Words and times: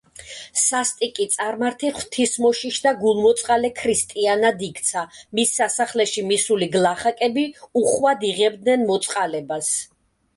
სასტიკი 0.59 1.25
წარმართი 1.33 1.89
ღვთისმოშიშ 1.97 2.79
და 2.85 2.93
გულმოწყალე 3.03 3.71
ქრისტიანად 3.81 4.63
იქცა, 4.69 5.03
მის 5.41 5.51
სასახლეში 5.59 6.23
მისული 6.31 6.69
გლახაკები 6.77 7.45
უხვად 7.83 8.25
იღებდნენ 8.31 8.87
მოწყალებას. 8.93 9.71